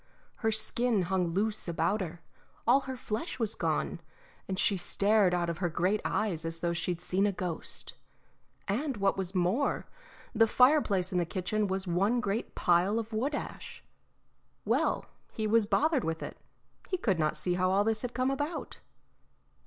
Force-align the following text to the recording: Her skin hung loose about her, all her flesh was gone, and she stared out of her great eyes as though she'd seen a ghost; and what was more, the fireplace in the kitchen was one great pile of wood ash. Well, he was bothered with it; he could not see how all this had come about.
Her 0.37 0.51
skin 0.51 1.03
hung 1.03 1.27
loose 1.27 1.67
about 1.67 2.01
her, 2.01 2.21
all 2.65 2.79
her 2.79 2.97
flesh 2.97 3.37
was 3.37 3.53
gone, 3.53 4.01
and 4.47 4.57
she 4.57 4.75
stared 4.75 5.31
out 5.31 5.47
of 5.47 5.59
her 5.59 5.69
great 5.69 6.01
eyes 6.03 6.43
as 6.43 6.61
though 6.61 6.73
she'd 6.73 6.99
seen 6.99 7.27
a 7.27 7.31
ghost; 7.31 7.93
and 8.67 8.97
what 8.97 9.15
was 9.15 9.35
more, 9.35 9.85
the 10.33 10.47
fireplace 10.47 11.11
in 11.11 11.19
the 11.19 11.23
kitchen 11.25 11.67
was 11.67 11.85
one 11.85 12.19
great 12.19 12.55
pile 12.55 12.97
of 12.97 13.13
wood 13.13 13.35
ash. 13.35 13.83
Well, 14.65 15.05
he 15.31 15.45
was 15.45 15.67
bothered 15.67 16.03
with 16.03 16.23
it; 16.23 16.35
he 16.89 16.97
could 16.97 17.19
not 17.19 17.37
see 17.37 17.53
how 17.53 17.69
all 17.69 17.83
this 17.83 18.01
had 18.01 18.15
come 18.15 18.31
about. 18.31 18.79